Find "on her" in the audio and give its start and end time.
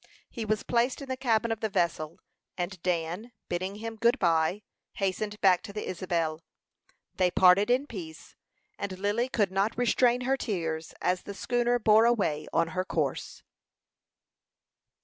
12.51-12.83